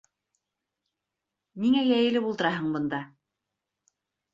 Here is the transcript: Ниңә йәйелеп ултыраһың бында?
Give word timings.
Ниңә 1.67 1.85
йәйелеп 1.91 2.29
ултыраһың 2.33 2.77
бында? 2.79 3.07